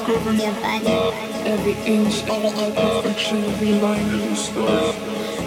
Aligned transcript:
given 0.00 0.36
Your 0.36 0.52
body. 0.54 0.86
every 1.46 1.72
inch, 1.86 2.22
Every 2.24 2.66
imperfection, 2.66 3.44
every 3.44 3.72
line, 3.74 4.00
every 4.00 4.36
story. 4.36 4.94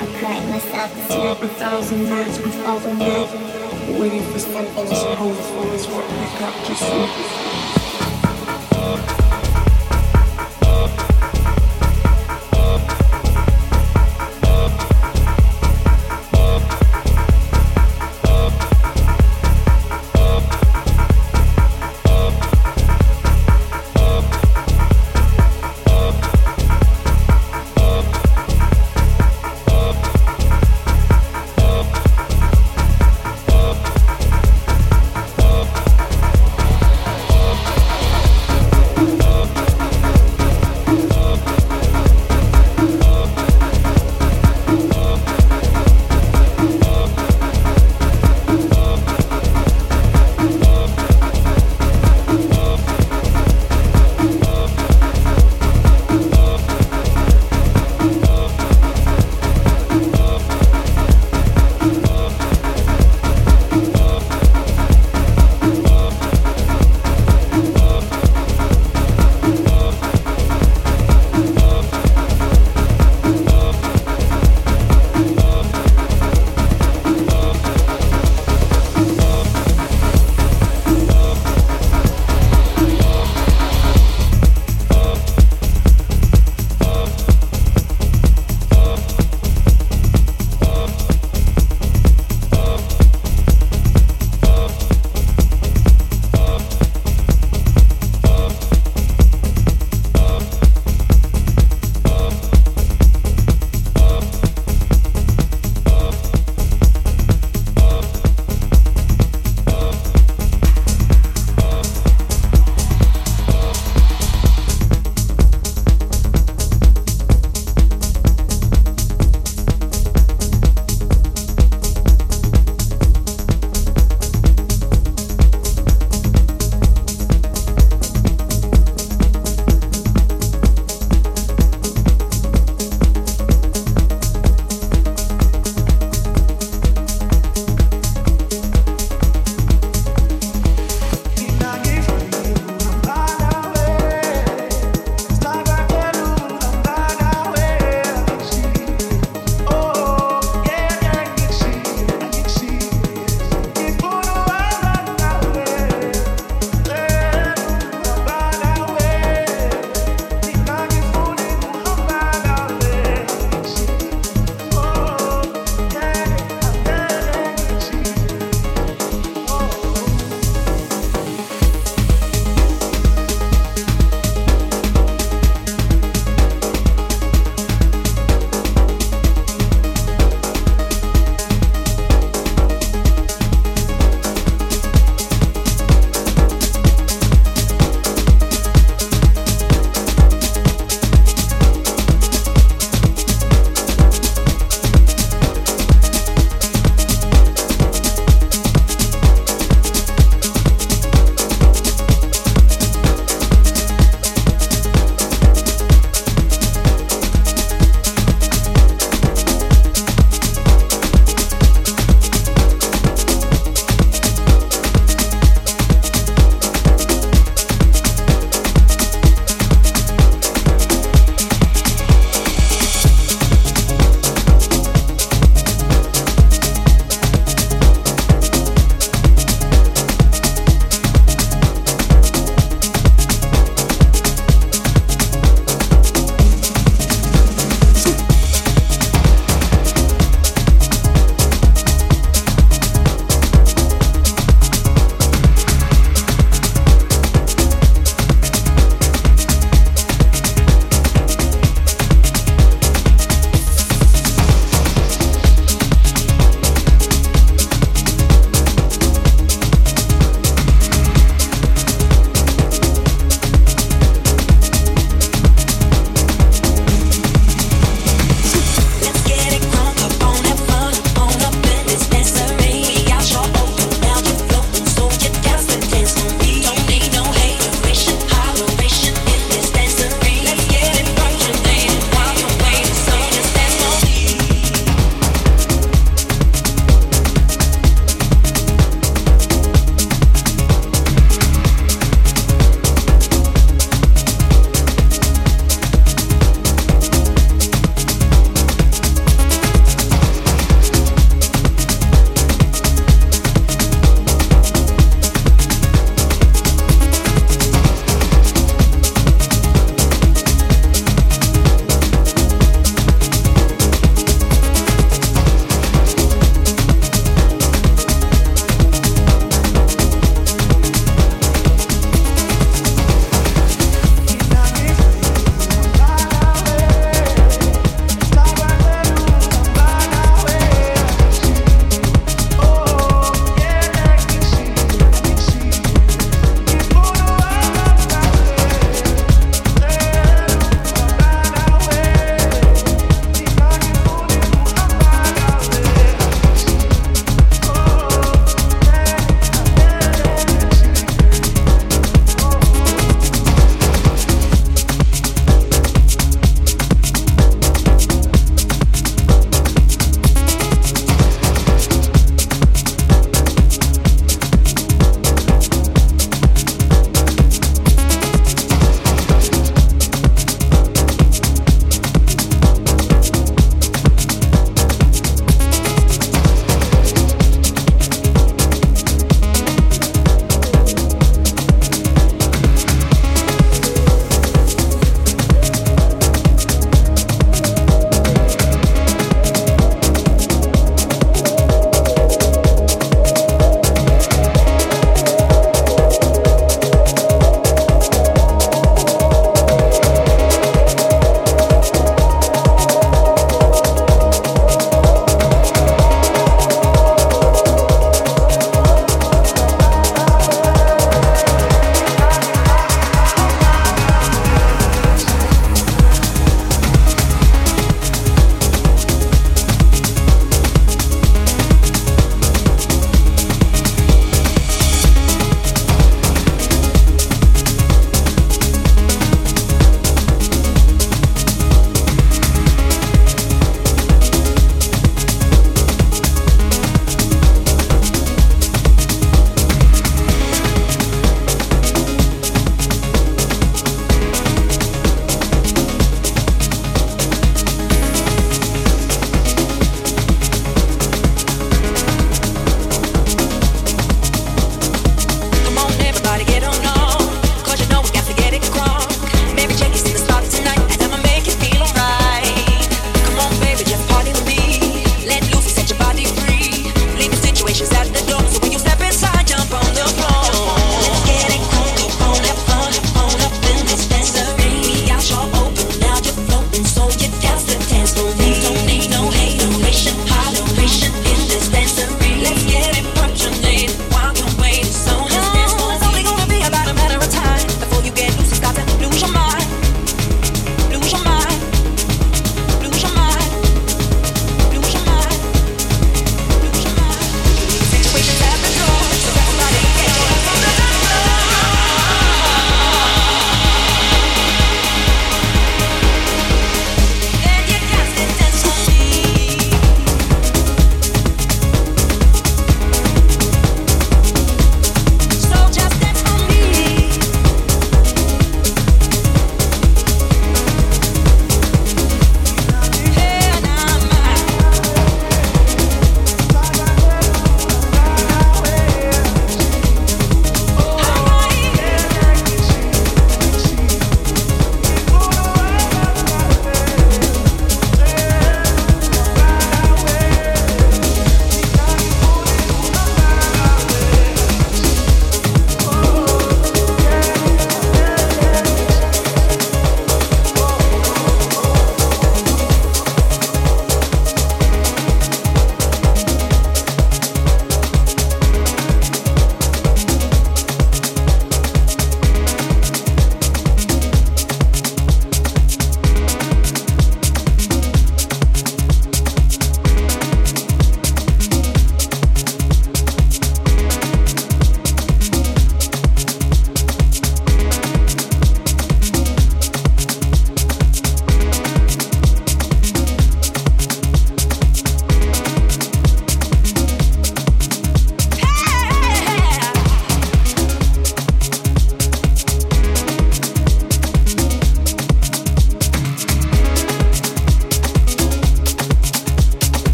I'm 0.00 0.12
crying 0.18 0.50
myself 0.50 0.92
to 0.94 1.12
sleep. 1.12 1.42
A 1.42 1.48
thousand 1.54 2.10
words 2.10 2.38
with 2.38 2.66
all 2.66 2.78
the 2.80 2.94
love, 2.94 4.00
waiting 4.00 4.22
for 4.32 4.38
something 4.38 4.88
as 4.88 5.04
powerful 5.16 5.72
as 5.72 5.86
what 5.88 6.06
we 6.10 6.38
got 6.38 6.66
to 6.66 6.74
see. 6.74 7.49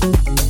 Thank 0.00 0.47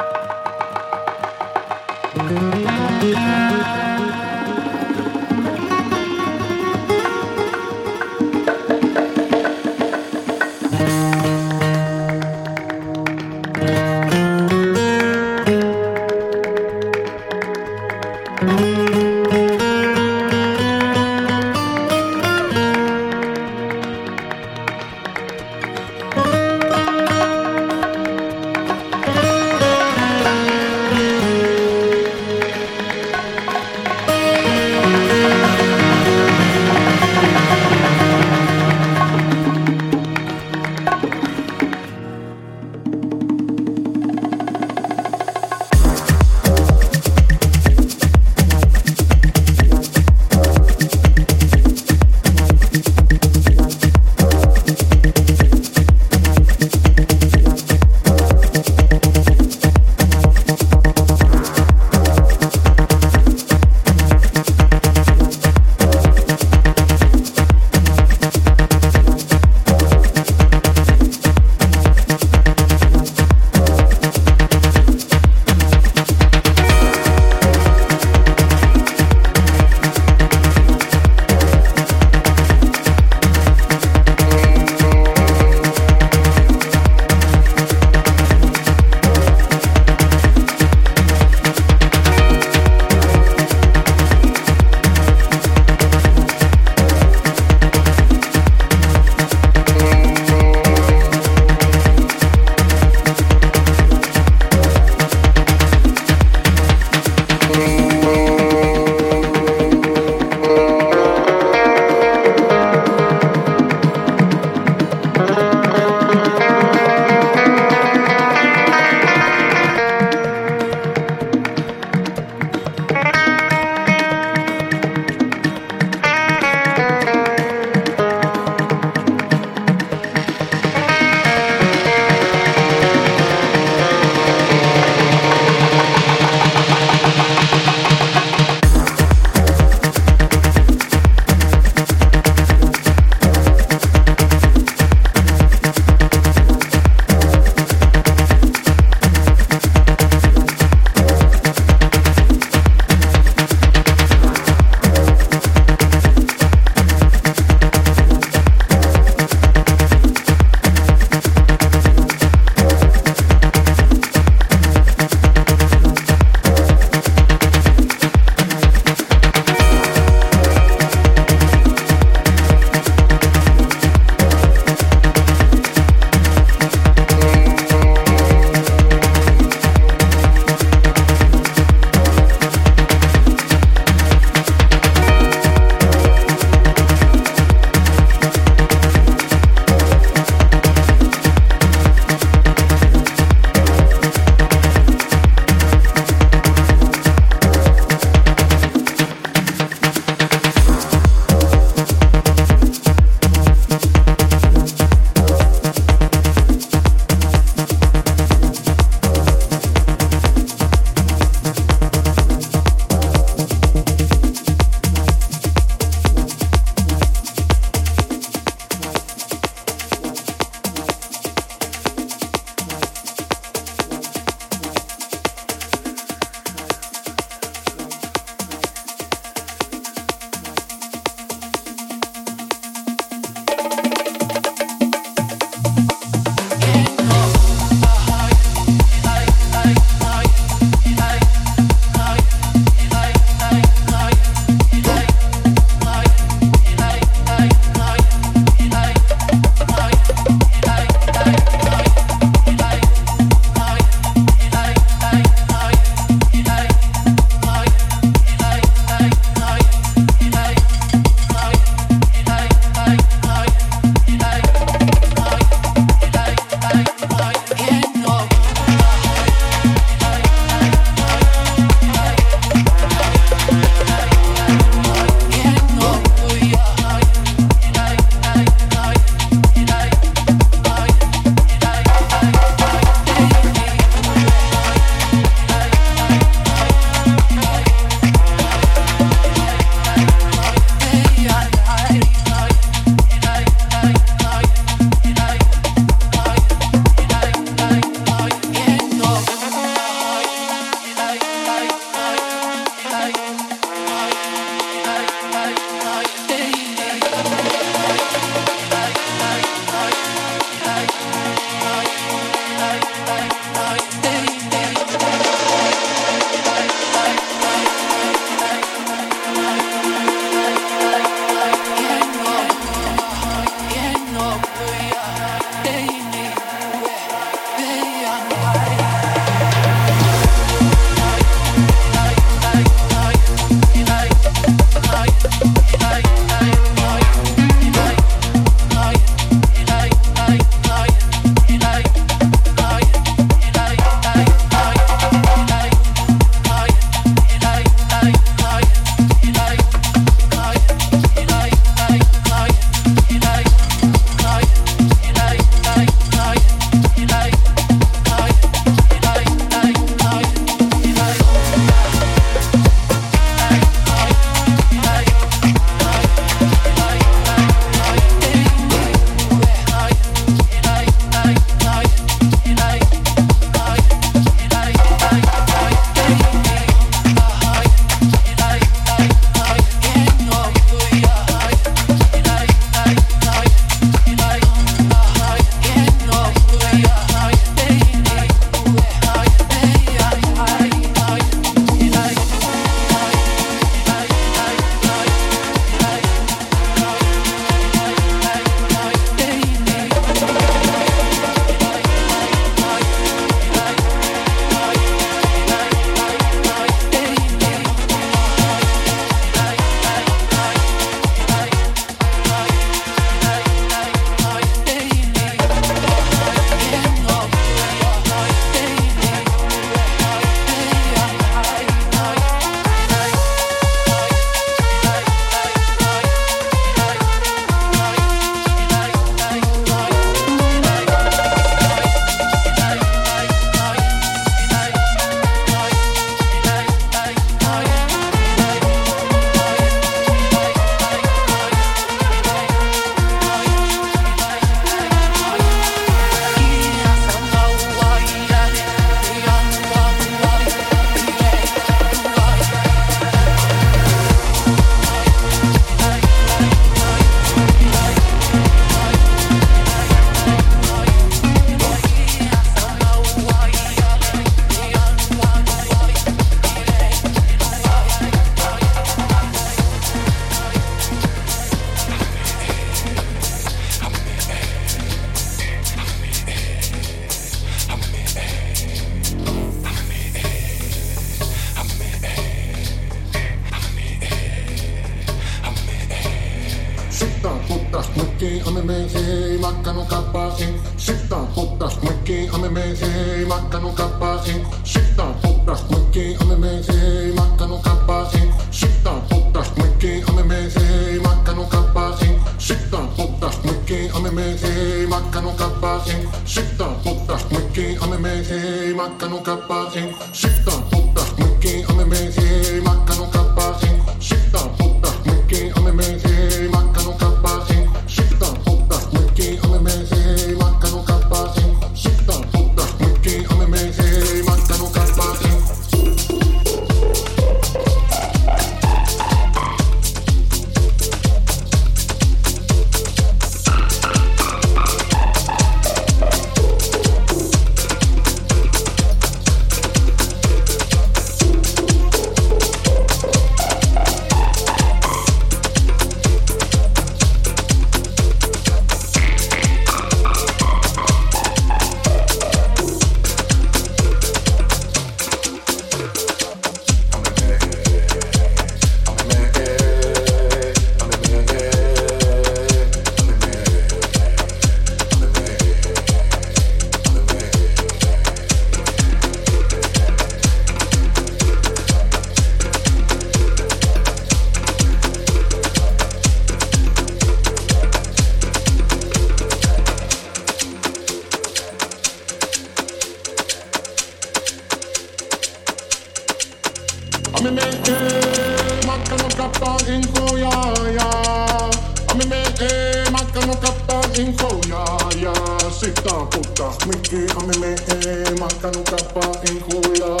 marca 598.21 598.51
nunca 598.51 598.75
va 598.93 599.01
a 599.01 599.23
enjular. 599.31 600.00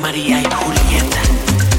María 0.00 0.40
y 0.40 0.44
Julieta. 0.44 1.69